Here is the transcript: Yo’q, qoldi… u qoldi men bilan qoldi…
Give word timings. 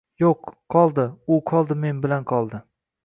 Yo’q, 0.21 0.47
qoldi… 0.75 1.05
u 1.35 1.37
qoldi 1.51 1.77
men 1.85 2.01
bilan 2.07 2.27
qoldi… 2.33 2.63